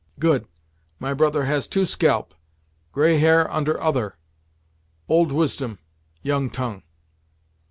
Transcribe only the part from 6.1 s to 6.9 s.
young tongue."